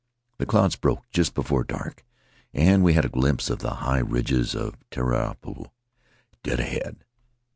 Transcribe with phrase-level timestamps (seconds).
[0.39, 2.03] The clouds broke just before dark,
[2.55, 5.69] and we had a glimpse of the high ridges of Taiarapu,
[6.41, 7.05] dead ahead.